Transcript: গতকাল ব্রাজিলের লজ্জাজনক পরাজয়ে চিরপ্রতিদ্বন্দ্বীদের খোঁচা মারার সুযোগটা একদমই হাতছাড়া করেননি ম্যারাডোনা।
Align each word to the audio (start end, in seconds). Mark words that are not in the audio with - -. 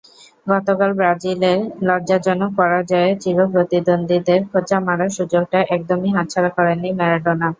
গতকাল 0.47 0.91
ব্রাজিলের 0.99 1.59
লজ্জাজনক 1.87 2.51
পরাজয়ে 2.59 3.09
চিরপ্রতিদ্বন্দ্বীদের 3.23 4.39
খোঁচা 4.51 4.77
মারার 4.87 5.11
সুযোগটা 5.17 5.59
একদমই 5.75 6.11
হাতছাড়া 6.15 6.49
করেননি 6.57 6.89
ম্যারাডোনা। 6.99 7.47